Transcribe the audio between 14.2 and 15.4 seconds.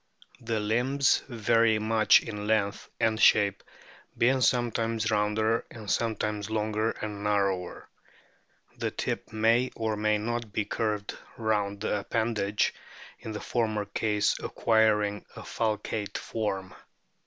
acquiring